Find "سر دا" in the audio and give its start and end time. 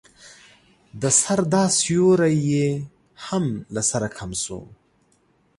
1.21-1.63